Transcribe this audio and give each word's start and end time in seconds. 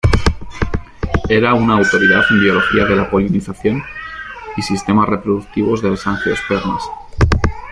Era 1.29 1.53
una 1.53 1.75
autoridad 1.75 2.23
en 2.31 2.39
biología 2.39 2.85
de 2.85 2.95
la 2.95 3.07
polinización 3.11 3.83
y 4.57 4.63
sistemas 4.63 5.07
reproductivos 5.07 5.83
de 5.83 5.91
las 5.91 6.07
angiospermas. 6.07 6.81